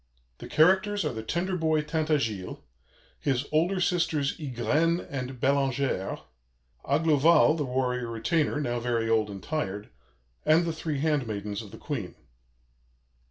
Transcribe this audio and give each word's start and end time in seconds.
The 0.39 0.47
characters 0.47 1.05
are 1.05 1.13
the 1.13 1.21
tender 1.21 1.55
boy 1.55 1.81
Tintagiles; 1.83 2.57
his 3.19 3.45
older 3.51 3.79
sisters, 3.79 4.35
Ygraine 4.39 4.99
and 5.11 5.39
Bellangère; 5.39 6.23
Aglovale, 6.83 7.55
the 7.55 7.65
warrior 7.65 8.07
retainer, 8.07 8.59
now 8.59 8.79
very 8.79 9.07
old 9.07 9.29
and 9.29 9.43
tired; 9.43 9.89
and 10.43 10.65
the 10.65 10.73
three 10.73 11.01
handmaidens 11.01 11.61
of 11.61 11.69
the 11.69 11.77
Queen. 11.77 12.15